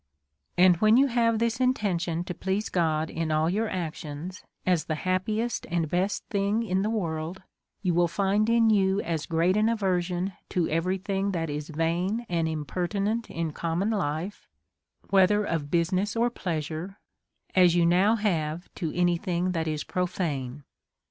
[0.57, 4.85] And when you have this inten tion to please God in ail your actions, as
[4.85, 7.43] the happiest and best thing in the world,
[7.83, 12.25] you will find in you as great an aversion to every thing that is vam
[12.29, 14.47] and im pertinent in common life,
[15.11, 16.97] whether of business or plea sure,
[17.55, 20.63] as you now have to any thing that is profane.